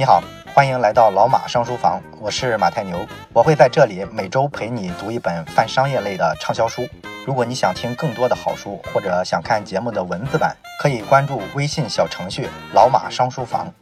[0.00, 0.22] 你好，
[0.54, 6.88] 欢迎来到老马商书房，我是马太牛，我会在这里每周陪你读一本泛商业类的畅销书。
[7.26, 13.74] 如果你想听更多的好书，或者想看节目的文字版，可以关注微信小程序“老马商书房”。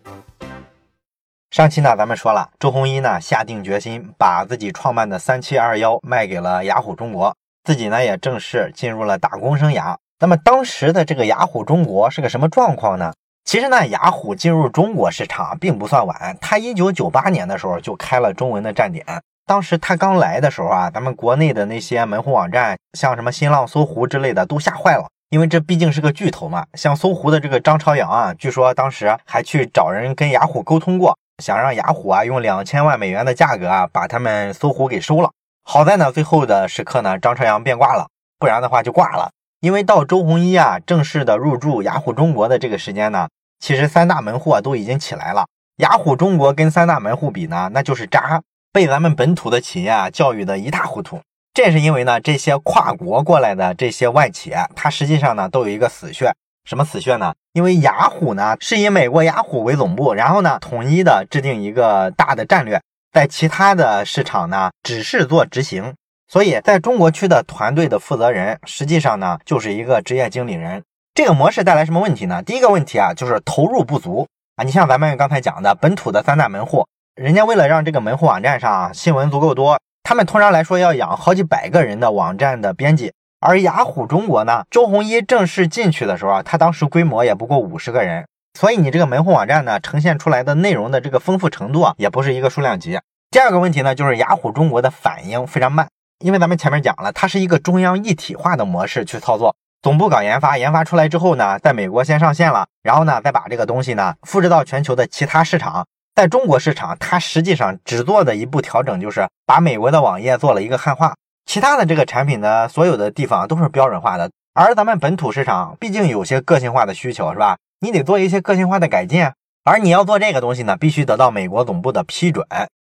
[1.52, 9.94] 上期呢，咱们说了，周鸿祎呢下定决心把自己创办的三七二幺卖给了雅虎中国，自己呢也正式进入了打工生涯。
[10.20, 13.12] 那么当时的这个雅虎中国是个什么状况呢？
[13.46, 19.06] 其实呢，雅虎进入中国市场并不算晚，它一九九八年的时候就开了中文的站点。
[19.46, 26.66] 当时它刚来的时候啊，咱们国内的那些门户网站，像什么新浪、搜狐之类的，都吓坏了，因为这毕竟是个巨头嘛。
[26.74, 35.30] 像搜狐的这个张朝阳啊，据说当时还去找人跟雅虎沟通过，想让雅虎啊用两千万美元的价格啊把他们搜狐给收了。
[35.62, 38.08] 好在呢，最后的时刻呢，张朝阳变卦了，
[38.40, 39.30] 不然的话就挂了。
[39.60, 43.28] 因为到周鸿祎啊正式的入驻雅虎中国的这个时间呢。
[43.58, 48.42] 其实三大门户啊都已经起来了，雅虎中国跟三大门户比呢，那就是渣，
[48.72, 51.20] 被咱们本土的企业啊教育的一塌糊涂。
[51.54, 56.30] 这是因为呢，这些跨国过来的这些外企，它实际上呢都有一个死穴，
[56.64, 57.34] 什么死穴呢？
[57.54, 62.78] 因为雅虎呢是以美国雅虎为总部，然后呢统一的制定一个大的战略，
[63.10, 65.94] 在其他的市场呢只是做执行，
[66.28, 70.82] 所以在中国区的团队的负责人实际上呢就是一个职业经理人。
[71.16, 72.42] 这个模式带来什么问题呢？
[72.42, 74.64] 第一个问题啊，就是投入不足啊。
[74.64, 83.14] 你像咱们刚才讲的本土的三大门户，人家为了让这个门户网站上新闻足够多，他们通常来说要养好几百个人的网站的编辑。
[83.40, 93.00] 而雅虎中国呢，周鸿祎正式进去的时候啊，他当时规模也不过五十个人，所以你这个门户网站呢，呈现出来的内容的这个丰富程度啊，也不是一个数量级。
[93.30, 99.56] 第二个问题呢，就是雅虎中国的反应非常慢，因为咱们前面讲了，它是一个中央一体化的模式去操作。
[99.82, 105.86] 总部搞研发，研发出来之后呢，在美国先上线了，然后呢，再把这个东西呢复制到全球的其他市场。
[106.14, 114.30] 在中国市场，它实际上只做的一步调整，就是把美国的网页做了一个汉化，其他的这个产品的所有的地方都是标准化的。
[114.54, 117.58] 而咱们本土市场毕竟有些个性化的需求，是吧？
[117.80, 119.30] 你得做一些个性化的改进，
[119.62, 122.46] 而你要做这个东西呢，必须得到美国总部的批准，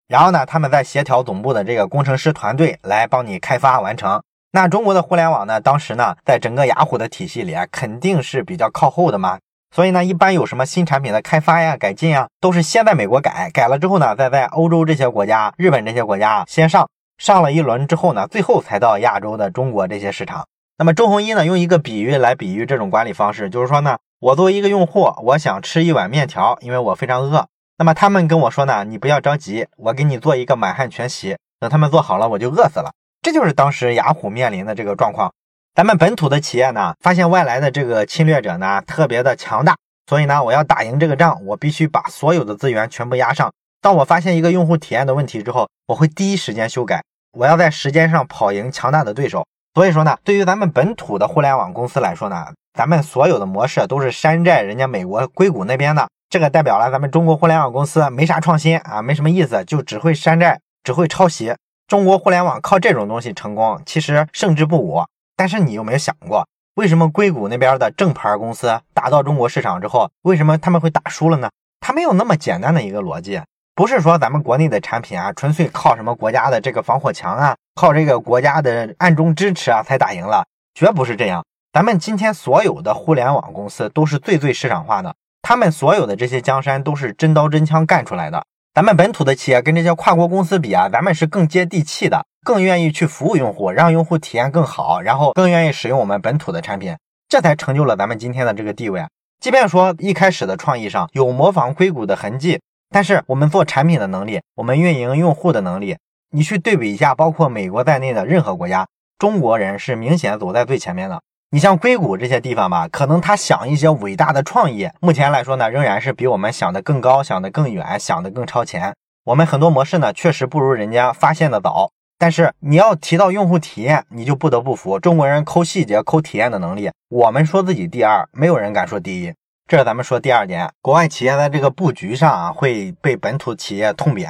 [0.07, 4.23] 然后呢，他们再协调总部的这个工程师团队来帮你开发完成。
[4.57, 5.61] 那中国的互联网呢？
[5.61, 9.37] 当时呢，在整个雅虎的体系里啊，肯定是比较靠后的嘛。
[9.75, 16.89] 所以呢，一般有什么新产品的开发呀、改进啊，都是先在美国改，改了之后呢，再在欧洲这些国家、日本这些国家先上，
[17.19, 20.47] 上了一轮之后呢，最后才到亚洲的中国这些市场。
[20.79, 27.45] 那么周鸿祎呢，用一个比喻来比喻这种管理方式，就是说呢，我作为一个用户，我想吃一碗面条，因为我非常饿。
[27.77, 32.93] 那么他们跟我说呢，你不要着急，我给你做一个满汉全席，等他们做好了，我就饿死了。
[33.25, 35.33] 这就是当时雅虎面临的这个状况。
[35.75, 39.75] 咱们本土的企业呢，发现外来的这个侵略者呢特别的强大，
[40.07, 43.51] 所以呢，我要打赢这个仗，我必须把所有的资源全部压上。
[43.81, 47.03] 当我发现一个用户体验的问题之后，我会第一时间修改。
[47.33, 49.47] 我要在时间上跑赢强大的对手。
[49.73, 56.07] 所以说呢，对于咱们本土的互联网公司来说呢，咱们所有的模式都是山寨人家美国硅谷那边的。
[56.29, 61.55] 这个代表了咱们中国互联网公司没啥创新啊，没什么意思，就只会山寨，只会抄袭。
[61.87, 65.05] 中国互联网靠这种东西成功，其实胜之不武。
[65.37, 66.47] 但是你有没有想过，
[66.77, 71.51] 为什么硅谷那边的正牌公司打到中国市场之后，为什么他们会打输了呢？
[71.81, 73.43] 它没有那么简单的一个逻辑，
[73.75, 81.45] 不是说咱们国内的产品啊，纯粹靠什么国家的这个防火墙啊，靠这个国家的暗中支持啊才打赢了，绝不是这样。
[81.73, 88.47] 咱们今天所有的互联网公司都是最最市场化的，他们所有的这些江山都是真刀真枪干出来的。
[88.75, 96.97] 咱们本土的企业跟这些跨国公司比啊，咱们是更接地气的，更愿意去服务用户，让用户体验更好，然后更愿意使用我们本土的产品，
[97.29, 99.07] 这才成就了咱们今天的这个地位。
[99.41, 105.97] 即便说一开始的创意上有模仿硅谷的痕迹，但是我们做产品的能力，我们运营用户的能力，
[106.33, 108.89] 你去对比一下，包括美国在内的任何国家，
[109.21, 111.23] 中国人是明显走在最前面的。
[111.55, 118.93] 你像硅谷这些地方吧，可能他想一些伟大的创意，目前来说呢，仍然是比我们想的更高、想的更远、想的更超前。
[119.25, 121.93] 我们很多模式呢，确实不如人家发现的早。
[122.19, 126.91] 但是你要提到用户体验，你就不得不服中国人抠细节、抠体验的能力。
[127.09, 129.33] 我们说自己第二，没有人敢说第一。
[129.69, 134.29] 这是咱们说第二点，国外企业在这个布局上啊，会被本土企业痛扁。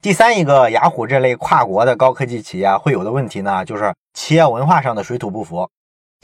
[0.00, 5.68] 第三一个，雅虎这类跨国的高科技企业会有的问题呢，就是企业文化上的水土不服。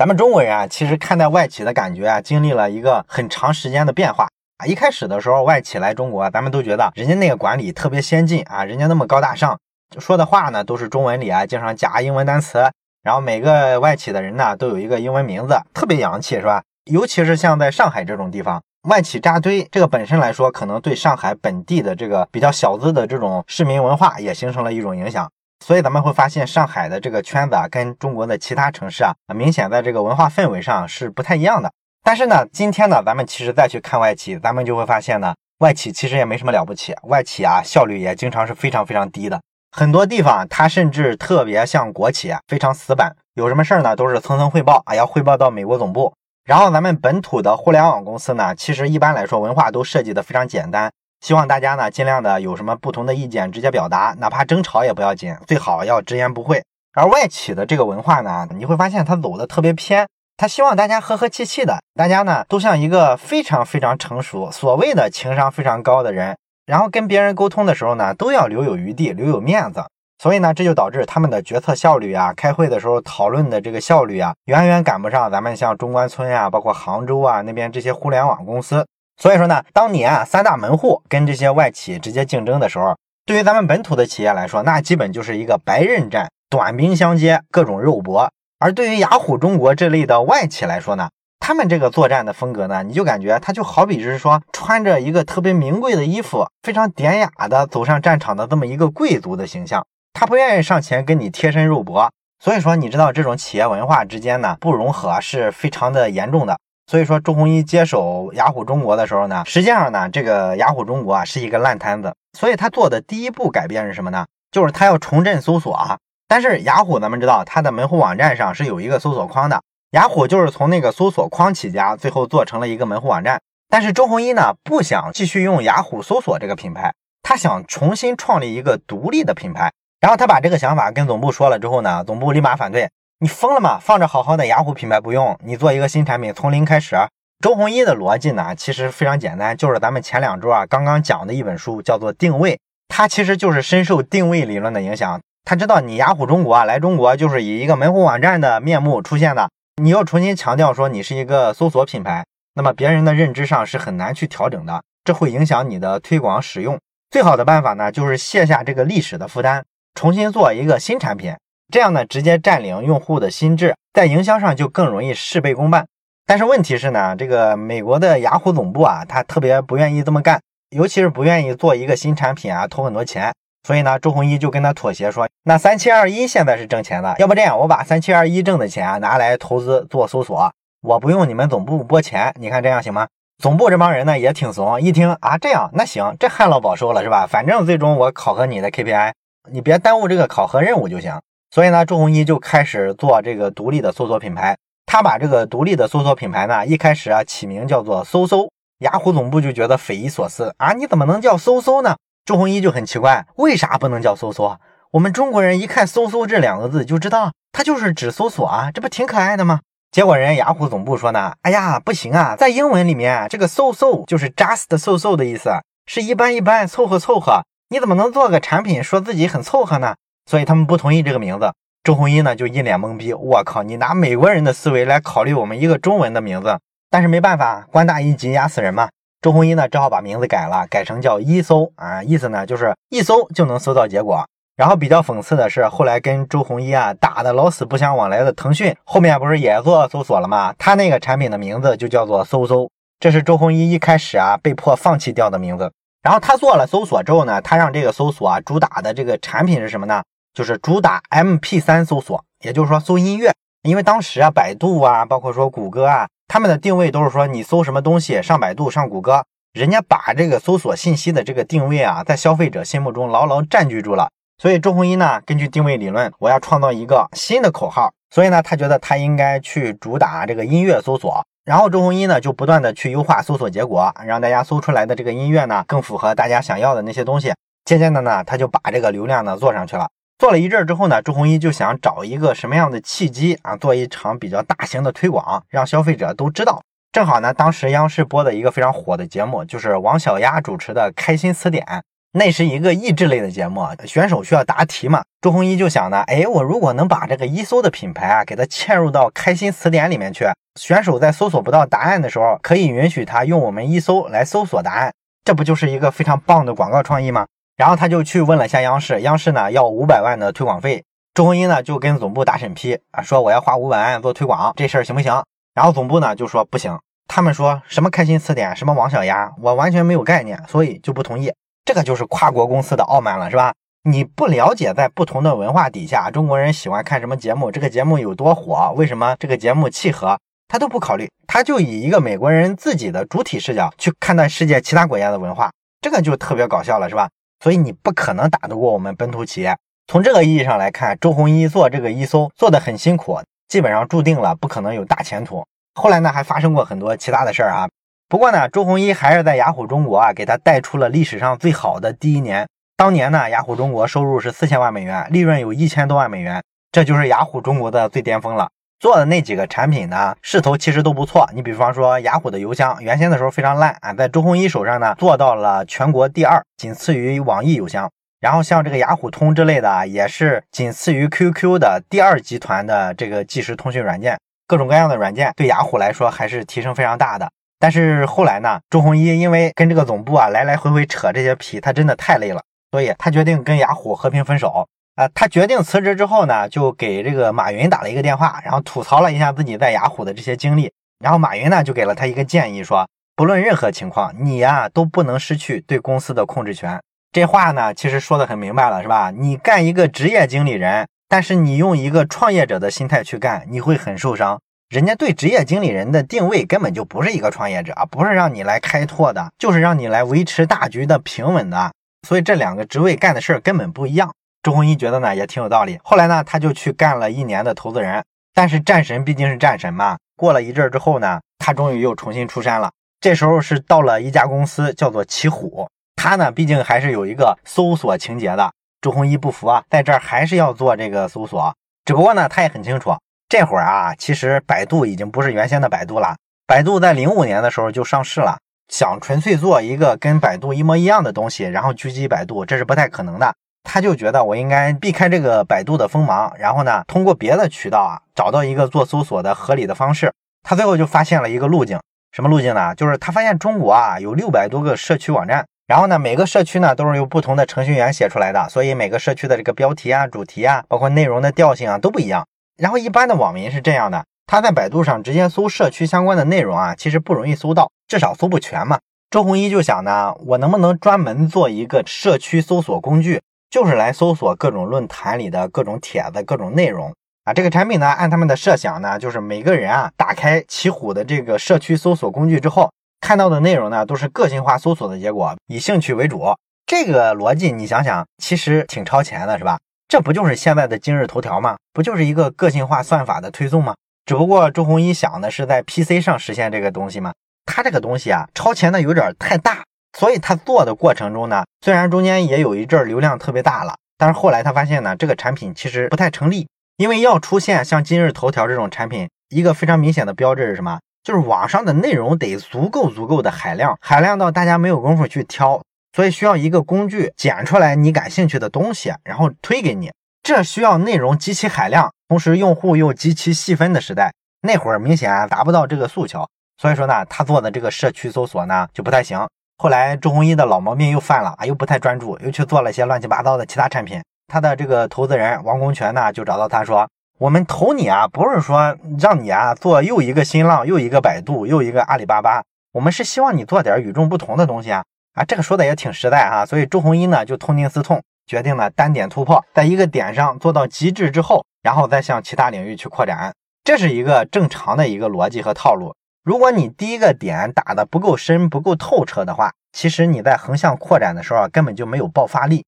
[0.01, 4.65] 咱们中国人啊，其实看待外企的感觉啊，经历了一个很长时间的变化啊。
[4.65, 9.59] 一开始的时候，外企来中国，咱们都觉得人家那个管理特别先进啊，人家那么高大上，
[9.99, 12.71] 说的话呢都是中文里啊，经常夹英文单词，
[13.03, 16.63] 然后每个外企的人呢都有一个英文名字，特别洋气，是吧？
[16.91, 25.31] 尤其是像在上海这种地方，外企扎堆，这个本身来说，可能对上海本地的这个比较小资的这种市民文化也形成了一种影响。
[25.65, 31.71] 所以咱们会发现，上海的这个圈子啊，跟中国的其他城市啊，明显在这个文化氛围上是不太一样的。
[32.03, 39.39] 但是呢，今天呢，咱们其实再去看外企，咱们就会发现呢，外企其实也没什么了不起，外企啊，效率也经常是非常非常低的。
[39.77, 46.13] 很多地方它甚至特别像国企，非常死板，有什么事儿呢，都是层层汇报啊，要汇报到美国总部。
[46.45, 50.91] 然后咱们本土的互联网公司呢，其实一般来说文化都设计的非常简单，
[51.21, 56.63] 希望大家呢尽量的有什么不同的意见直接表达，哪怕争吵也不要紧，最好要直言不讳。
[56.95, 66.37] 而外企的这个文化呢，你会发现它走的特别偏，他希望大家和和气气的，大家呢都像一个非常非常成熟、所谓的情商非常高的人，
[66.67, 69.85] 然后跟别人沟通的时候呢，都要留有余地，留有面子。
[70.19, 78.87] 所以呢，这就导致他们的决策效率啊，开会的时候讨论的这个效率啊，远远赶不上咱们像中关村呀，包括杭州啊那边这些互联网公司。
[79.21, 82.97] 所以说呢，当年啊三大门户跟这些外企直接竞争的时候，
[83.27, 88.33] 对于咱们本土的企业来说，那基本就是一个白刃战，短兵相接，各种肉搏。
[88.59, 99.85] 而对于雅虎中国这类的外企来说呢，他们这个作战的风格呢，你就感觉他就好比是说穿着一个特别名贵的衣服，非常典雅的走上战场的这么一个贵族的形象。
[100.15, 102.11] 他不愿意上前跟你贴身肉搏，
[102.43, 106.59] 所以说你知道这种企业文化之间呢不融合是非常的严重的。
[106.91, 114.27] 所以说周鸿祎接手雅虎中国的时候呢，实际上呢这个雅虎中国啊是一个烂摊子，所以他做的第一步改变是什么呢？
[114.51, 115.97] 就是他要重振搜索啊。
[116.27, 123.41] 但是雅虎咱们知道它的门户网站上是有一个搜索框的，雅虎就是从那个搜索框起家，最后做成了一个门户网站。
[123.69, 129.71] 但是周鸿祎呢不想继续用雅虎搜索这个品牌，他想重新创立一个独立的品牌。
[130.01, 132.91] 然后他把这个想法跟总部说了之后呢，总部立马反对，
[133.23, 133.79] 你疯了吗？
[133.79, 136.97] 放着好好的雅虎品牌不用，你做一个新产品从零开始。
[137.45, 142.59] 周鸿祎的逻辑呢，其实非常简单，就是咱们前两周啊刚刚讲的一本书，叫做定位。
[142.89, 149.51] 他其实就是深受定位理论的影响，他知道你雅虎中国啊来中国就是以一个门户网站的面目出现的，
[149.83, 152.25] 你要重新强调说你是一个搜索品牌，
[152.55, 156.79] 那么别人的认知上是很难去调整的，这会影响你的推广使用。
[157.11, 159.63] 最好的办法呢，就是卸下这个历史的负担。
[159.95, 161.35] 重新做一个新产品，
[161.71, 165.87] 这样呢，直接占领用户的心智，在营销上就更容易事倍功半。
[166.27, 170.41] 但是问题是呢，这个美国的雅虎总部啊，他特别不愿意这么干，
[170.71, 173.33] 尤其是不愿意做一个新产品啊，投很多钱。
[173.67, 180.53] 所以呢，周鸿祎就跟他妥协说，那三七二一现在是挣钱的，要不这样，我把三七二一挣的钱啊拿来投资做搜索，
[180.83, 183.07] 我不用你们总部拨钱，你看这样行吗？
[183.43, 187.27] 总部这帮人呢也挺怂，一听啊，这样那行，这旱涝保收了是吧？
[187.27, 189.13] 反正最终我考核你的 KPI。
[189.51, 191.19] 你别耽误这个考核任务就行。
[191.51, 194.57] 所以呢，周鸿祎就开始做这个独立的搜索品牌。
[194.87, 198.51] 他把这个独立的搜索品牌呢，一开始啊起名叫做搜搜。
[198.79, 201.97] 雅虎总部就觉得匪夷所思啊，你怎么能叫搜搜呢？
[202.25, 204.57] 周鸿祎就很奇怪，为啥不能叫搜搜？
[204.93, 209.61] 我们中国人一看搜搜这两个字就知道，它就是指搜索啊，这不挺可爱的吗？
[209.93, 215.51] 结果人家雅虎总部说呢，哎呀，不行啊，在英文里面这个搜搜就是 just so so 的意思，
[215.87, 217.43] 是一般一般，凑合凑合。
[217.69, 219.95] 你怎么能做个产品说自己很凑合呢？
[220.31, 221.53] 所以他们不同意这个名字。
[221.83, 226.57] 周鸿祎呢就一脸懵逼，我靠，你拿美国人的思维来考虑我们一个中文的名字，
[226.89, 228.89] 但是没办法，官大一级压死人嘛。
[229.21, 234.25] 周鸿祎呢只好把名字改了，改成叫一搜啊，意思呢就是一搜就能搜到结果。
[234.55, 240.55] 然后比较讽刺的是，后来跟周鸿祎啊打的老死不相往来的腾讯，后面不是也做搜索了吗？
[240.57, 245.73] 他那个产品的名字就叫做搜搜，这是周鸿祎一开始啊被迫放弃掉的名字。
[246.03, 250.03] 然后他做了搜索之后呢，他让这个搜索啊主打的这个产品是什么呢？
[250.33, 253.33] 就是主打 MP3 搜索，也就是说搜音乐。
[253.63, 264.09] 因为当时啊，百度啊，包括说谷歌啊，他们的定位都是说你搜什么东西上百度、上谷歌，人家把这个搜索信息的这个定位啊，在消费者心目中牢牢占据住了。
[264.39, 267.93] 所以周鸿祎呢，根据定位理论，我要创造一个新的口号。
[268.09, 271.23] 所以呢，他觉得他应该去主打这个音乐搜索。
[271.45, 277.35] 然后周鸿祎呢就不断的去优化搜索结果，让大家搜出来的这个音乐呢更符合大家想要的那些东西。
[277.65, 279.89] 渐渐的呢，他就把这个流量呢做上去了。
[280.21, 286.61] 做了一阵之后呢，周鸿祎就想找一个什么样的契机啊，做一场比较大型的推广，让消费者都知道。
[286.93, 291.65] 正好呢，当时央视播的一个非常火的节目，就是王小丫主持的《开心词典》。
[292.13, 295.03] 那是一个益智类的节目，选手需要答题嘛。
[295.23, 300.27] 周鸿祎就想呢，哎，我如果能把这个一搜的品牌啊，给它嵌入到开心词典里面去，
[300.61, 304.93] 选手在搜索不到答案的时候，可以允许他用我们一搜来搜索答案，
[305.25, 307.25] 这不就是一个非常棒的广告创意吗？
[307.61, 315.23] 然后他就去问了下央视，央视呢要五百万的推广费，周鸿祎呢就跟总部打审批啊，说我要花五百万做推广，这事儿行不行？
[315.55, 316.79] 然后总部呢就说不行。
[317.07, 321.31] 他们说什么开心词典，什么王小丫，我完全没有概念，所以就不同意。
[321.67, 323.53] 这个就是跨国公司的傲慢了，是吧？
[323.85, 335.51] 你不了解在不同的文化底下，中国人喜欢看什么节目，这个节目有多火，为什么这个节目契合，他都不考虑，他就以一个美国人自己的主体视角去看待世界其他国家的文化，
[335.83, 337.11] 这个就特别搞笑了，是吧？
[337.41, 339.57] 所以你不可能打得过我们本土企业。
[339.87, 345.45] 从这个意义上来看，周鸿祎做这个一搜做的很辛苦，基本上注定了不可能有大前途。
[345.75, 347.69] 后来呢，还发生过很多其他的事儿啊。
[348.09, 352.47] 不过呢，周鸿祎还是在雅虎中国啊，给他带出了历史上最好的第一年。
[352.77, 358.49] 当年呢，雅虎中国收入是四千万美元，利润有一千多万美元，这就是雅虎中国的最巅峰了。
[358.81, 361.29] 做的那几个产品呢，势头其实都不错。
[361.35, 367.91] 你比方说雅虎的邮箱，原先的时候非常烂啊，在周鸿祎手上呢，做到了全国第二，仅次于网易邮箱。
[368.21, 377.31] 然后像这个雅虎通之类的啊，也是仅次于 QQ 的第二集团的这个即时通讯软件，各种各样的软件对雅虎来说还是提升非常大的。
[377.59, 384.67] 但是后来呢，周鸿祎因为跟这个总部啊来来回回扯这些皮，他真的太累了，所以他决定跟雅虎和平分手。
[385.01, 390.71] 啊，他决定辞职之后呢，就给这个马云打了一个电话，然后吐槽了一下自己在雅虎的这些经历。
[391.03, 396.79] 然后马云呢就给了他一个建议，说不论任何情况，你呀都不能失去对公司的控制权。
[397.13, 399.11] 这话呢，其实说的很明白了，是吧？
[399.11, 404.39] 你干一个职业经理人，但是你用一个创业者的心态去干，你会很受伤。
[404.69, 411.73] 人家对职业经理人的定位根本就不是一个创业者，不是让你来开拓的，就是让你来维持大局的平稳的。
[412.07, 414.13] 所以这两个职位干的事儿根本不一样。
[414.43, 415.79] 周鸿祎觉得呢，也挺有道理。
[415.83, 418.03] 后来呢，他就去干了一年的投资人。
[418.33, 422.71] 但是战神毕竟是战神嘛，过了一阵之后呢，他终于又重新出山了。
[423.01, 425.69] 这时候是到了一家公司，叫做奇虎。
[425.97, 428.51] 他呢，毕竟还是有一个搜索情节的。
[428.81, 431.55] 周鸿祎不服啊，在这儿还是要做这个搜索。
[431.85, 432.97] 只不过呢，他也很清楚，
[433.29, 436.17] 这会儿啊，其实百度已经不是原先的百度了。
[436.47, 443.35] 百度在零五年的时候就上市了，想纯粹做一个跟百度一模一样的东西，然后狙击百度，这是不太可能的。
[443.63, 450.13] 他就觉得我应该避开这个百度的锋芒，然后呢，通过别的渠道啊，找到一个做搜索的合理的方式。
[450.43, 451.79] 他最后就发现了一个路径，
[452.13, 452.75] 什么路径呢？
[452.75, 455.45] 就是他发现中国啊，有六百多个社区网站。
[455.67, 462.27] 然后呢，每个社区呢都是由不同的程序员写出来的，所以每个社区的这个标题啊、主题啊，包括内容的调性啊都不一样。
[462.59, 468.81] 然后一般的网民是这样的，他在百度上直接搜社区相关的内容啊，其实不容易搜到，至少搜不全嘛。
[469.11, 477.35] 周鸿祎就想呢，我能不能专门做一个社区搜索工具，就是来搜索各种论坛里的各种帖子、各种内容啊。
[477.35, 482.71] 这个产品呢，按他们的设想呢，就是每个人啊打开奇虎的这个社区搜索工具之后。
[483.03, 486.23] 看到的内容呢，都是个性化搜索的结果，以兴趣为主。
[486.67, 489.59] 这个逻辑你想想，其实挺超前的，是吧？
[489.89, 491.57] 这不就是现在的今日头条吗？
[491.73, 493.75] 不就是一个个性化算法的推送吗？
[494.05, 497.15] 只不过周鸿祎想的是在 PC 上实现这个东西嘛。
[497.47, 499.65] 他这个东西啊，超前的有点太大，
[499.99, 510.79] 所以他做的过程中呢，虽然中间也有一阵流量特别大了，但是后来他发现呢，这个产品其实不太成立，因为要出现像今日头条这种产品，一个非常明显的标志是什么？
[511.03, 515.63] 就是网上的内容得足够足够的海量，海量到大家没有功夫去挑，
[515.97, 519.91] 所以需要一个工具剪出来你感兴趣的东西，然后推给你。
[520.23, 526.29] 这需要内容极其海量，同时用户又极其细分的时代，那会儿明显达不到这个诉求。
[526.59, 529.27] 所以说呢，他做的这个社区搜索呢就不太行。
[529.63, 534.01] 后来周鸿祎的老毛病又犯了啊，又不太专注，又去做了些乱七八糟的其他产品。
[534.27, 536.89] 他的这个投资人王功权呢就找到他说。
[537.19, 542.43] 我们投你啊，不是说让你啊做又一个新浪，又一个百度，又一个阿里巴巴。
[542.73, 545.23] 我们是希望你做点与众不同的东西啊啊！
[545.25, 546.47] 这个说的也挺实在哈。
[546.47, 553.31] 所以周鸿祎呢就痛定思痛，决定呢单点突破，在一个点上做到极致之后，然后再向其他领域去扩展。
[553.63, 555.95] 这是一个正常的一个逻辑和套路。
[556.23, 562.65] 如果你第一个点打的不够深、不够透彻的话，其实你在横向扩展的时候，根本就没有爆发力。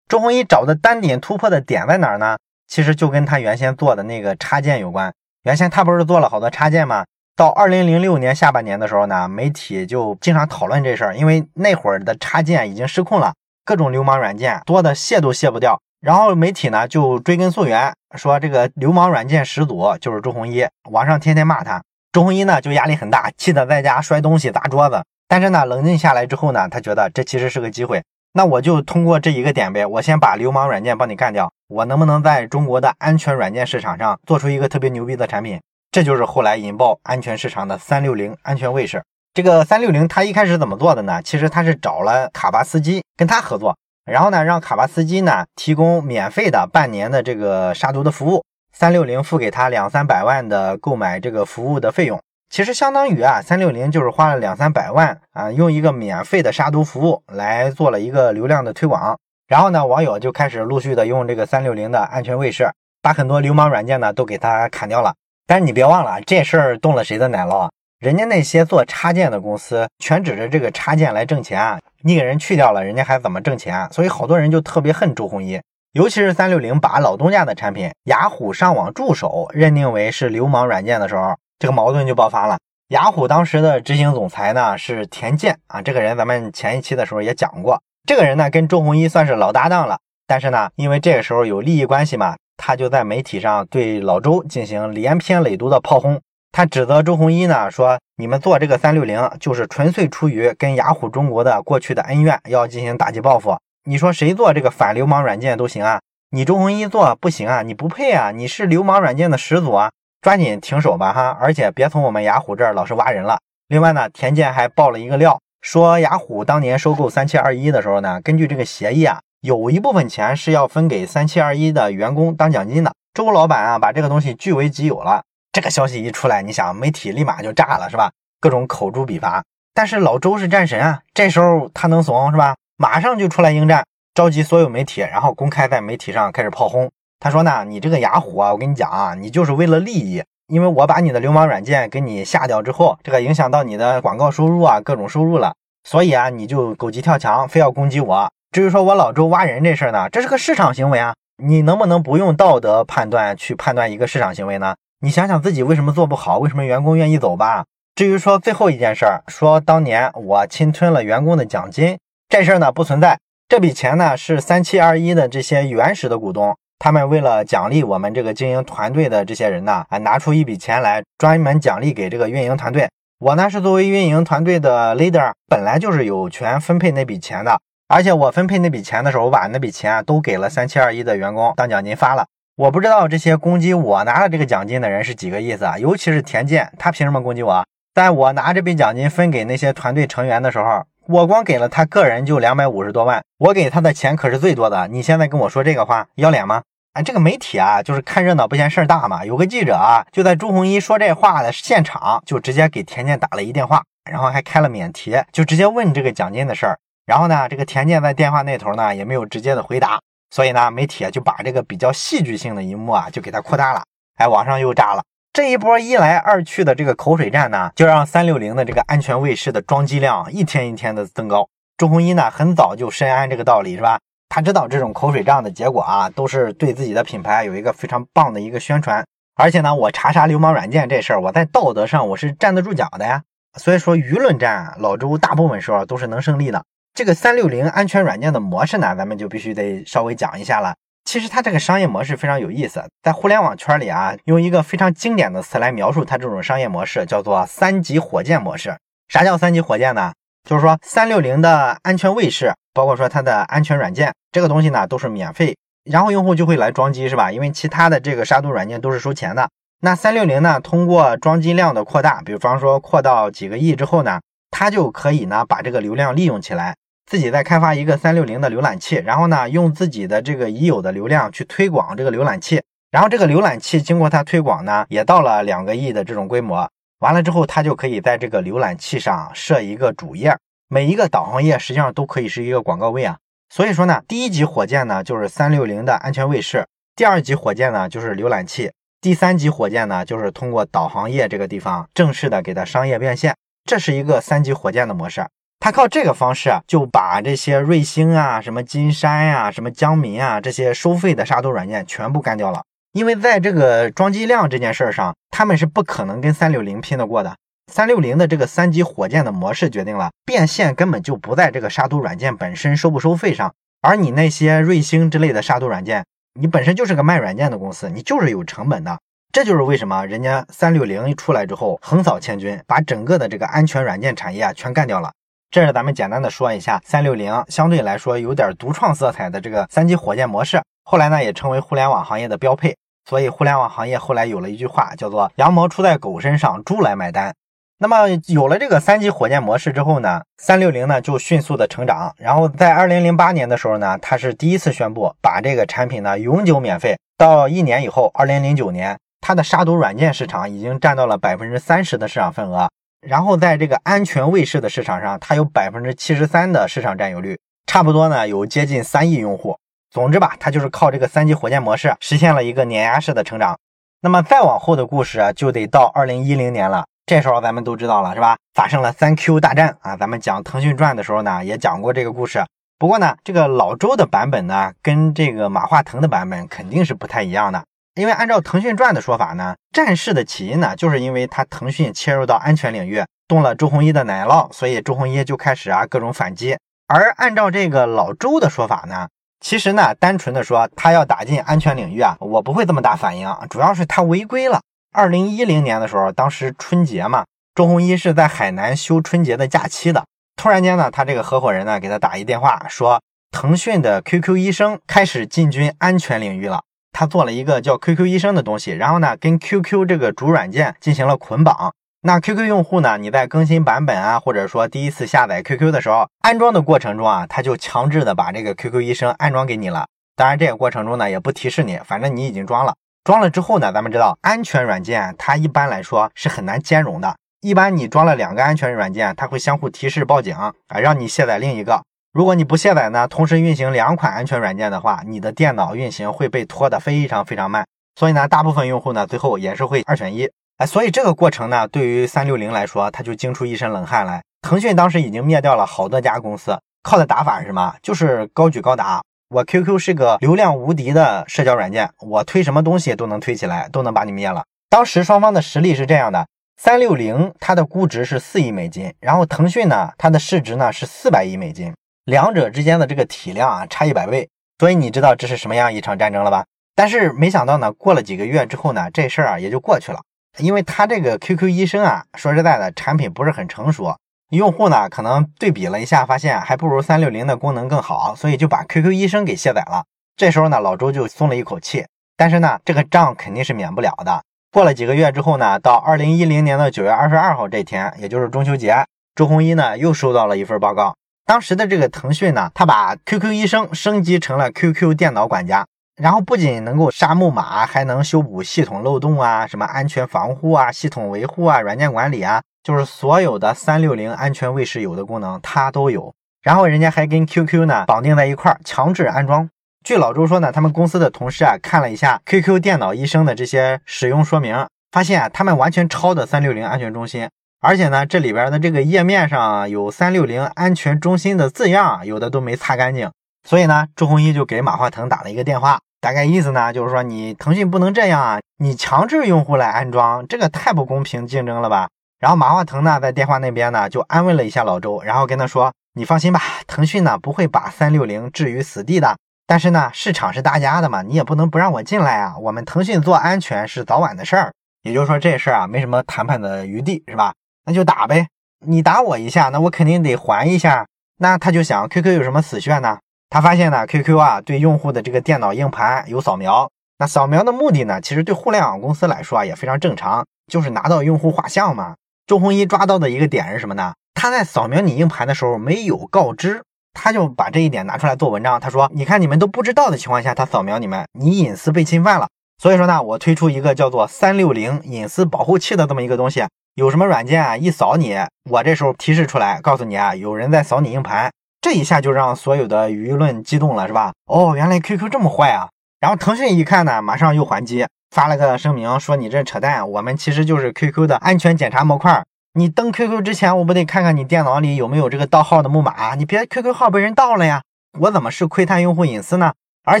[0.08, 2.36] 周鸿祎找的单点突破的点在哪儿呢？
[2.66, 5.12] 其实就跟他原先做的那个插件有关。
[5.44, 7.04] 原先他不是做了好多插件吗？
[7.34, 13.32] 到二零零六年下半年的时候呢，媒体就经常讨论这事儿，因为那会儿的插件已经失控了，
[13.64, 15.80] 各种流氓软件多的卸都卸不掉。
[16.00, 21.82] 然后媒体呢就追根溯源，说这个流氓软件始祖就是周鸿祎，网上天天骂他。
[22.12, 25.02] 周鸿祎呢就压力很大，气得在家摔东西砸桌子。
[25.28, 28.02] 但是呢，冷静下来之后呢，他觉得这其实是个机会。
[28.32, 31.50] 那我就通过这一个点呗，我先把流氓软件帮你干掉。
[31.68, 35.60] 我能不能在中国的安全软件市场上做出一个特别牛逼的产品？
[35.90, 39.02] 这就是后来引爆安全市场的三六零安全卫士。
[39.34, 41.20] 这个三六零它一开始怎么做的呢？
[41.22, 52.20] 其实它是找了卡巴斯基跟他合作，然后呢让卡巴斯基呢提供免费的半年的这个杀毒的服务，三六零付给他两三百万的购买这个服务的费用。
[52.50, 59.18] 其实相当于啊，三六零就是花了两三百万啊，用一个免费的杀毒服务来做了一个流量的推广。
[59.46, 62.70] 然后呢，网友就开始陆续的用这个三六零的安全卫士，
[63.02, 65.14] 把很多流氓软件呢都给它砍掉了。
[65.46, 67.70] 但是你别忘了，这事儿动了谁的奶酪啊？
[67.98, 73.88] 人家那些做插件的公司全指着这个插件来挣钱啊，你给人去掉了，人家还怎么挣钱？
[73.90, 75.60] 所以好多人就特别恨周鸿祎，
[75.92, 82.58] 尤其是三六零把老东家的产品雅虎上网助手认定为是流氓软件的时候，这个矛盾就爆发了。
[82.88, 87.80] 雅虎当时的执行总裁呢是田健啊，这个人咱们前一期的时候也讲过。
[88.06, 96.20] 这个人呢，跟周鸿祎算是老搭档了，但是呢，因为这个时候有利益关系嘛，他就在媒体上对老周进行连篇累牍的炮轰。
[96.52, 103.56] 他指责周鸿祎呢，说你们做这个三六零就是纯粹出于跟雅虎中国的过去的恩怨，要进行打击报复。
[103.84, 113.38] 你说谁做这个反流氓软件都行啊，你周鸿祎做不行啊，你不配啊，你是流氓软件的始祖啊，抓紧停手吧哈，而且别从我们雅虎这儿老是挖人了。
[113.68, 115.38] 另外呢，田健还爆了一个料。
[115.60, 122.92] 说雅虎当年收购三七二一的时候呢，根据这个协议啊，有一部分钱是要分给三七二一的员工当奖金的。
[123.12, 125.22] 周老板啊，把这个东西据为己有了。
[125.50, 128.12] 这个消息一出来，你想媒体立马就炸了，是吧？
[128.40, 129.42] 各种口诛笔伐。
[129.74, 132.54] 但是老周是战神啊，这时候他能怂是吧？
[132.80, 136.88] 马上就出来应战，召集所有媒体，然后公开在媒体上开始炮轰。
[137.18, 140.22] 他说呢，你这个雅虎啊，我跟你讲啊，你就是为了利益。
[140.46, 148.30] 因为我把你的流氓软件给你下掉之后，这个影响到你的广告收入啊，各种收入了，所以啊，你就狗急跳墙，非要攻击我。
[148.52, 154.76] 至于说我老周挖人这事儿呢，这是个市场行为啊，你能不能不用道德判断去判断一个市场行为呢？
[155.00, 157.64] 你想想自己为什么做不好，为什么员工愿意走吧？
[157.96, 161.98] 至于说最后一件事儿，说当年我侵吞了员工的奖金，
[162.30, 163.18] 这事儿呢不存在，
[163.48, 166.54] 这笔钱呢是三七二一的这些原始的股东。
[166.78, 172.86] 他们为了奖励我们这个经营团队的这些人呢，啊，拿出一笔钱来专门奖励给这个运营团队。
[173.18, 177.58] 我呢是作为运营团队的 leader，本来就是有权分配那笔钱的。
[177.88, 182.26] 而且我分配那笔钱的时候，我把那笔钱都给了三七二一的员工当奖金发了。
[182.56, 185.78] 我不知道这些攻击我拿了这个奖金的人是几个意思啊？
[185.78, 187.64] 尤其是田健，他凭什么攻击我？
[187.94, 194.86] 在我拿这笔奖金分给那些团队成员的时候，我光给了他个人就两百五十多万，我给他的钱可是最多的。
[194.88, 196.62] 你现在跟我说这个话，要脸吗？
[196.92, 199.24] 啊，这个媒体啊，就是看热闹不嫌事儿大嘛。
[199.24, 206.78] 有个记者啊，就在朱红一说这话的现场，就直接给田健打了一电话，然后还开了免提，就直接问这个奖金的事儿。
[207.06, 209.98] 然后呢，这个田健在电话那头呢，也没有直接的回答。
[210.30, 213.82] 所以呢，媒体就把这个比较戏剧性的一幕啊，就给他扩大了。
[214.18, 215.02] 哎，网上又炸了。
[215.38, 221.48] 这一波一来二去的这个口水战呢，就让三六零的这个安全卫士的装机量一天一天的增高。
[221.76, 224.00] 朱红一呢，很早就深谙这个道理，是吧？
[224.28, 229.06] 他知道这种口水仗的结果啊，都是对自己的品牌有一个非常棒的一个宣传。
[229.36, 233.22] 而且呢，我查杀流氓软件这事儿，我在道德上我是站得住脚的呀。
[233.56, 236.64] 所以说，舆论战老周大部分时候都是能胜利的。
[236.94, 240.74] 这个三六零安全软件的模式呢，咱们就必须得稍微讲一下了。
[241.08, 248.76] 其实它这个商业模式非常有意思，在互联网圈里啊，用一个非常经典的词来描述它这种商业模式，叫做三级火箭模式。
[249.08, 250.12] 啥叫三级火箭呢？
[250.46, 255.56] 就是说，三六零的安全卫士，包括说它的安全软件，这个东西呢都是免费，
[255.90, 257.32] 然后用户就会来装机，是吧？
[257.32, 259.48] 因为其他的这个杀毒软件都是收钱的。
[259.80, 266.76] 那三六零呢，通过装机量的扩大，比方说扩到几个亿之后呢，它就可以呢把这个流量利用起来，
[267.08, 276.70] 自己再开发一个三六零的浏览器，然后呢用自己的这个已有的流量去推广这个浏览器，然后这个浏览器经过它推广呢，也到了两个亿的这种规模。
[276.98, 280.36] 完了之后，它就可以在这个浏览器上设一个主页，
[280.68, 283.16] 每一个导航页实际上都可以是一个广告位啊。
[283.48, 295.24] 所以说呢，第一级火箭呢就是三六零的安全卫士，第二级火箭呢就是浏览器，第三级火箭呢就是通过导航页这个地方正式的给它商业变现，这是一个三级火箭的模式。
[295.68, 302.62] 他靠这个方式啊就把这些瑞星啊、什么金山呀、什么江民啊这些收费的杀毒软件全部干掉了。
[302.92, 307.36] 因为在这个装机量这件事上，他们是不可能跟三六零拼得过的。
[307.70, 313.52] 三六零的这个三级火箭的模式决定了变现根本就不在这个杀毒软件本身收不收费上，
[313.82, 316.02] 而你那些瑞星之类的杀毒软件，
[316.40, 318.98] 你本身就是个卖软件的公司，你就是有成本的。
[319.34, 325.12] 这就是为什么人家三六零一出来之后横扫千军，把整个的这个安全软件产业啊全干掉了。
[325.50, 330.62] 这是咱们简单的说一下三六零相对来说有点独创色彩的这个三级火箭模式。
[330.84, 332.76] 后来呢，也成为互联网行业的标配。
[333.08, 337.34] 所以，互联网行业后来有了一句话，叫做“羊毛出在狗身上，猪来买单”。
[337.80, 342.14] 那么，有了这个三级火箭模式之后呢，三六零呢就迅速的成长。
[342.18, 346.98] 然后，在二零零八年的时候呢，它是第一次宣布把这个产品呢永久免费。
[347.16, 352.68] 到一年以后，二零零九年，它的杀毒软件市场已经占到了百分之三十的市场份额。
[353.00, 359.56] 然后在这个安全卫士的市场上，它有百分之七十三的市场占有率，差不多呢有接近三亿用户。
[359.90, 363.58] 总之吧，它就是靠这个三级火箭模式实现了一个碾压式的成长。
[364.00, 368.36] 那么再往后的故事就得到二零一零年了，这时候咱们都知道了是吧？
[368.54, 369.96] 发生了三 Q 大战啊！
[369.96, 372.44] 咱们讲腾讯传的时候呢，也讲过这个故事。
[372.78, 377.64] 不过呢，这个老周的版本呢，跟这个马化腾的版本肯定是不太一样的。
[377.98, 386.56] 因为按照腾讯传的说法呢，战事的起因呢，就是因为他腾讯切入到安全领域，动了周鸿祎的奶酪，所以周鸿祎就开始啊各种反击。
[386.86, 389.08] 而按照这个老周的说法呢，
[389.40, 394.60] 其实呢，单纯的说他要打进安全领域啊，我不会这么大反应，主要是他违规了。
[394.92, 397.24] 二零一零年的时候，当时春节嘛，
[397.56, 400.04] 周鸿祎是在海南休春节的假期的。
[400.36, 406.60] 突然间呢，他这个合伙人呢给他打一电话，说腾讯的 QQ 医生开始进军安全领域了。
[406.98, 411.72] 他做了一个叫 QQ 医生的东西，然后呢跟 QQ 这个主软件进行了捆绑。
[412.00, 419.86] 那 QQ 用户呢，你在更新版本啊，或者说第一次下载 QQ 的时候，安装的过程中啊，他就强制的把这个 QQ 医生安装给你了。
[420.16, 422.74] 当然这个过程中呢，也不提示你，反正你已经装了。
[423.04, 427.14] 装了之后呢，咱们知道安全软件它一般来说是很难兼容的。
[427.42, 431.84] 一般你装了两个安全软件，它会相互提示报警啊，让你卸载另一个。
[432.12, 437.66] 如果你不卸载呢，同时运行两款安全软件的话，你的电脑运行会被拖得非常非常慢。
[437.96, 440.28] 所以呢，大部分用户呢最后也是会二选一。
[440.56, 444.22] 哎，所以这个过程呢，对于三六零来说，他就惊出一身冷汗来。
[444.42, 447.74] 腾讯当时已经灭掉了好多家公司，靠的打法是什么？
[447.82, 449.02] 就是高举高打。
[449.28, 454.44] 我 QQ 是个流量无敌的社交软件，我推什么东西都能推起来，都能把你灭了。
[454.70, 456.26] 当时双方的实力是这样的。
[456.56, 461.72] 三六零它的估值是四亿美金，然后腾讯呢，它的市值呢是四百亿美金，
[462.08, 466.46] 两者之间的这个体量啊差一百倍，所以你知道这是什么样一场战争了吧？
[466.74, 470.00] 但是没想到呢，过了几个月之后呢，这事儿啊也就过去了，
[470.38, 473.94] 因为他这个 QQ 医生啊，说实在的，产品不是很成熟，
[474.30, 479.84] 用户呢可能对比了一下，发现还不如三六零的功能更好，所以就把 QQ 医生给卸载了。
[480.16, 481.84] 这时候呢，老周就松了一口气，
[482.16, 484.22] 但是呢，这个账肯定是免不了的。
[484.50, 490.94] 过了几个月之后呢，到二零一零年的九月二十二号这天，也就是中秋节，周鸿祎呢又收到了一份报告。
[491.28, 495.66] 当时的这个腾讯呢，他把 QQ 医生升级成了 QQ 电脑管家，
[496.00, 506.14] 然后不仅能够杀木马，还能修补系统漏洞啊，什么安全防护啊、系统维护啊、软件管理啊，就是所有的三六零安全卫士有的功能，它都有。
[506.42, 509.50] 然后人家还跟 QQ 呢绑定在一块儿，强制安装。
[509.84, 517.28] 据老周说呢，他们公司的同事啊看了一下 QQ 电脑医生的这些使用说明，发现啊他们完全抄的三六零安全中心，
[517.60, 523.10] 而且呢这里边的这个页面上有三六零安全中心的字样，有的都没擦干净。
[523.46, 531.88] 所以呢，周鸿祎就给马化腾打了一个电话，大概意思呢就是说你腾讯不能这样啊，你强制用户来安装，这个太不公平竞争了吧？
[532.20, 539.16] 然后马化腾呢在电话那边呢就安慰了一下老周，然后跟他说，你放心吧，腾讯呢不会把三六零置于死地的。
[539.46, 542.36] 但是呢，市场是大家的嘛，你也不能不让我进来啊。
[542.38, 547.32] 我们腾讯做安全是早晚的事儿，也就是说这事儿啊没什么谈判的余地，是吧？
[547.68, 548.28] 那就打呗，
[548.64, 550.86] 你打我一下，那我肯定得还一下。
[551.18, 552.98] 那他就想，QQ 有什么死穴呢？
[553.28, 561.94] 他发现呢，QQ 啊对用户的这个电脑硬盘有扫描，那扫描的目的呢，其实对互联网公司来说啊也非常正常，就是拿到用户画像嘛。
[562.26, 563.92] 周鸿祎抓到的一个点是什么呢？
[564.14, 566.62] 他在扫描你硬盘的时候没有告知。
[567.00, 568.58] 他就把这一点拿出来做文章。
[568.58, 572.26] 他说：“你看，你们都不知道的情况下，他扫描你们，你隐私被侵犯了。
[572.60, 576.44] 所以说呢，我推出一个叫做三六零隐私保护器的这么一个东西。
[576.78, 578.16] 有什么软件啊，一扫你，
[578.48, 581.28] 我这时候提示出来，告诉你啊，有人在扫你硬盘。
[581.60, 584.12] 这一下就让所有的舆论激动了，是吧？
[584.26, 585.70] 哦，原来 QQ 这么坏啊！
[585.98, 592.22] 然后腾讯一看呢，马上又还击，发了个声明说你这扯淡，我们其实就是 QQ 的安全检查模块。”
[592.54, 596.14] 你登 QQ 之前，我不得看看你电脑里有没有这个盗号的木马？
[596.14, 597.62] 你别 QQ 号被人盗了呀！
[597.98, 599.52] 我怎么是窥探用户隐私呢？
[599.84, 600.00] 而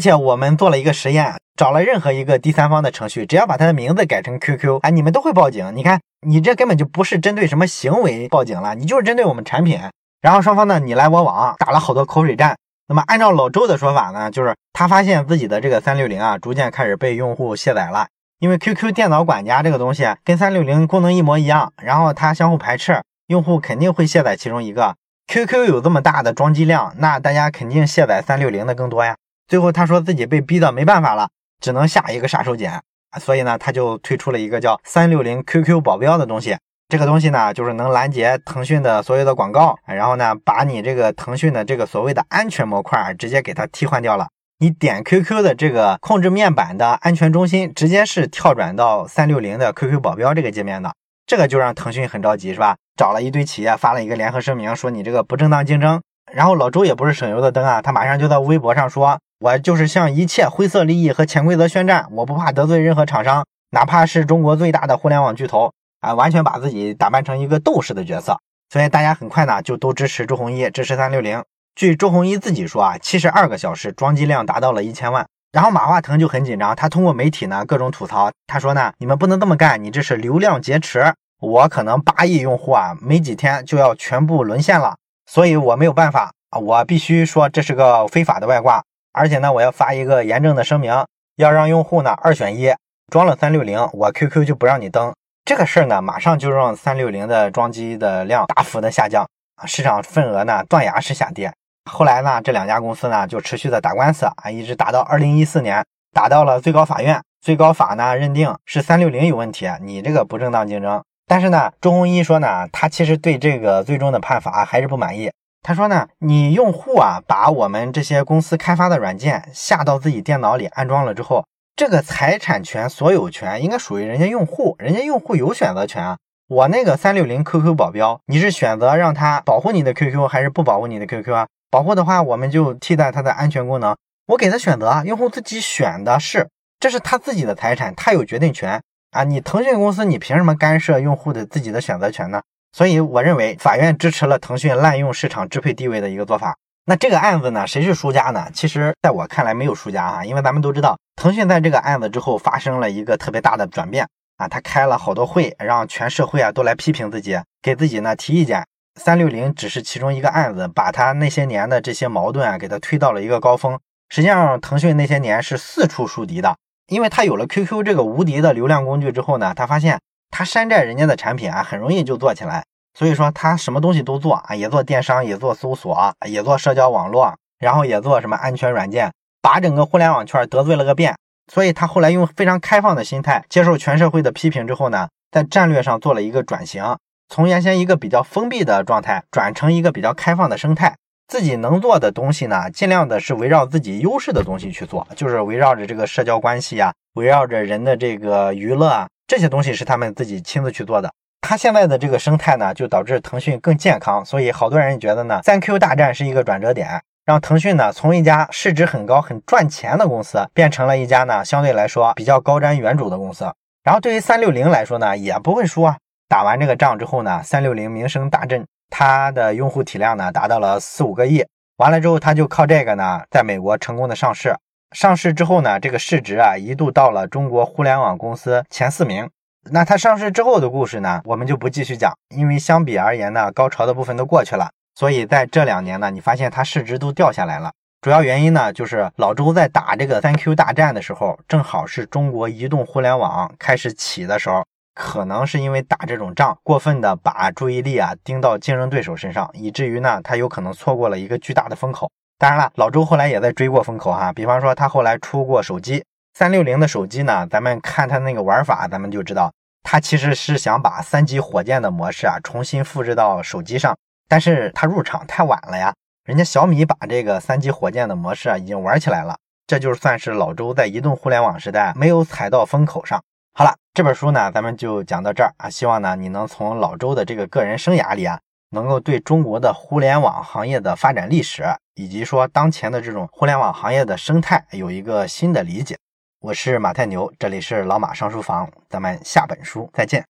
[0.00, 5.72] 且我们做了一个实验，找了任何一个第三方的程序，只要把它的名字改成 QQ，哎，你们都会报警。
[5.74, 9.80] 你看，你这根本就不是针对什么行为报警了，你就是针对我们产品。
[10.20, 12.56] 然后双方呢，你来我往，打了好多口水战。
[12.88, 18.08] 那么按照老周的说法呢，就是他发现自己的这个三六零啊，逐渐开始被用户卸载了。
[18.40, 24.94] 因为 QQ 电脑管家这个东西跟三六零功能一模一样，然后它相互排斥，用户肯定会卸载其中一个。
[25.26, 29.16] QQ 有这么大的装机量，那大家肯定卸载三六零的更多呀。
[29.48, 31.30] 最后他说自己被逼的没办法了，
[31.60, 32.80] 只能下一个杀手锏，
[33.18, 36.56] 所以呢，他就推出了一个叫三六零 QQ 保镖的东西。
[36.90, 44.28] 这个东西呢，就是能拦截腾讯的所有的广告，然后呢，把你这个腾讯的这个所谓的安全模块直接给它替换掉了。
[44.58, 50.92] 你点 QQ 的这个控制面板的安全中心，直接是跳转到三六零的 QQ 保镖这个界面的，
[51.26, 52.76] 这个就让腾讯很着急，是吧？
[52.96, 56.00] 找了一堆企业发了一个联合声明，说你这个不正当竞争。
[56.32, 68.36] 然后老周也不是省油的灯啊，他马上就在微博上说，我就是向一切灰色利益和潜规则宣战，我不怕得罪任何厂商，哪怕是中国最大的互联网巨头啊，完全把自己打扮成一个斗士的角色。
[68.70, 71.42] 所以大家很快呢就都支持周鸿祎，支持三六零。
[71.76, 75.24] 据周鸿祎自己说啊，七十二个小时装机量达到了一千万。
[75.52, 84.96] 然后马化腾就很紧张，他通过媒体呢各种吐槽，他说呢，你们不能这么干，你这是流量劫持，我可能八亿用户啊，没几天就要全部沦陷了，
[85.26, 88.82] 所以我没有办法啊，我必须说这是个非法的外挂，
[89.18, 90.94] 而且呢，我要发一个严正的声明，
[91.34, 92.72] 要让用户呢二选一，
[93.10, 95.12] 装了三六零，我 QQ 就不让你登。
[95.44, 99.26] 这个事儿呢，马上就让三六零的装机的量大幅的下降
[99.56, 101.52] 啊，市场份额呢断崖式下跌。
[101.90, 107.20] 后来呢，这两家公司呢就持续的打官司啊，一直打到二零一四年，打到了最高法院。
[107.40, 111.02] 最高法呢认定是三六零有问题，你这个不正当竞争。
[111.26, 115.30] 但是呢，周鸿祎说呢，他其实对这个最终的判罚还是不满意。
[115.68, 121.44] 他说呢，你用户啊把我们这些公司开发的软件下到自己电脑里安装了之后，
[121.76, 126.16] 这个财产权所有权应该属于人家用户，人家用户有选择权啊。
[126.48, 131.46] 我那个三六零 QQ 保镖，你是选择让他保护你的 QQ 还是不保护你的 QQ 啊？
[131.70, 133.94] 保护的话，我们就替代它的安全功能。
[134.28, 136.48] 我给他选择，用户自己选的是，
[136.80, 139.22] 这是他自己的财产，他有决定权啊！
[139.24, 142.40] 你腾讯公司，你凭什么干涉用户的自己的选择权呢？
[142.78, 146.56] 所以我认为法院支持了腾讯滥用市场支配地位的一个做法。
[146.84, 148.46] 那这个案子呢，谁是输家呢？
[148.54, 158.64] 其实在我看来没有输家啊，因为咱们都知道，腾讯在这个案子之后发生了一个特别大的转变啊，他开了好多会，让全社会啊都来批评自己，给自己呢提意见。
[158.94, 163.76] 三六零只是其中一个案子，把他那些年的这些矛盾啊，给他推到了一个高峰。
[164.08, 169.98] 实际上，腾讯那些年是四处树敌的，因为他有了 QQ 这个无敌的流量工具之后呢，他发现
[170.30, 172.64] 他山寨人家的产品啊，很容易就做起来。
[172.98, 181.14] 所以说，他什么东西都做啊，也做电商，也做搜索，也做社交网络，然后也做什么安全软件，把整个互联网圈得罪了个遍。
[181.52, 186.96] 所以他后来用非常开放的心态接受全社会的批评之后呢，在战略上做了一个转型。
[187.28, 201.12] 从原先一个比较封闭的状态转成一个比较开放的生态，自己能做的东西呢，尽量的是围绕自己优势的东西去做，就是围绕着这个社交关系啊，围绕着人的这个娱乐啊，这些东西是他们自己亲自去做的。
[201.42, 213.44] 他现在的这个生态呢，就导致腾讯更健康，所以好多人觉得呢，三 Q 大战是一个转折点，让腾讯呢从一家市值很高、很赚钱的公司，变成了一家呢相对来说比较高瞻远瞩的公司。
[213.84, 215.96] 然后对于三六零来说呢，也不会输啊。
[216.26, 221.44] 打完这个仗之后呢，三六零名声大振，它的用户体量呢达到了四五个亿。
[221.76, 224.54] 完了之后，它就靠这个呢，在美国成功的上市。
[224.92, 229.28] 上市之后呢，这个市值啊一度到了中国互联网公司前四名。
[229.70, 234.70] 那它上市之后的故事呢，我们就不继续讲，因为相比而言呢，高潮的部分都过去了。
[234.94, 237.70] 所以在这两年呢，你发现它市值都掉下来了。
[238.00, 244.64] 主要原因呢，就是老周在打这个三 Q 大战的时候，正好是中国移动互联网开始起的时候。
[244.94, 252.10] 可能是因为打这种仗，过分的把注意力啊盯到竞争对手身上，以至于呢，他有可能错过了一个巨大的风口。
[252.38, 263.96] 当然了，老周后来也在追过风口哈，比方说他后来出过手机三六零的手机呢，咱们看他那个玩法，咱们就知道他其实是想把三级火箭的模式啊重新复制到手机上，
[264.28, 265.92] 但是他入场太晚了呀，
[266.24, 273.20] 人家小米把这个三级火箭的模式啊已经玩起来了，这就算是老周在移动互联网时代没有踩到风口上。
[273.52, 275.68] 好了，这本书呢，咱们就讲到这儿啊。
[275.68, 278.38] 希望呢，你能从老周的这个个人生涯里啊，
[278.70, 285.96] 能够对中国的互联网行业的发展历史，以及说当前的这种互联网行业的生态，有一个新的理解。
[286.40, 290.24] 我是马太牛，这里是老马上书房，咱们下本书再见。